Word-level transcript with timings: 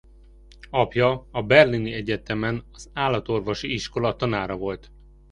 Apja 0.69 1.27
a 1.31 1.41
Berlini 1.43 1.93
Egyetemen 1.93 2.63
az 2.71 2.89
állatorvosi 2.93 3.73
iskola 3.73 4.15
tanára 4.15 4.57
volt. 4.57 4.91